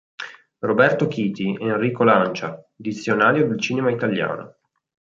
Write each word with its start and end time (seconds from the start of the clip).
Roberto 0.57 1.05
Chiti, 1.05 1.55
Enrico 1.61 2.03
Lancia, 2.03 2.59
"Dizionario 2.75 3.47
del 3.47 3.59
cinema 3.61 3.91
italiano. 3.91 4.55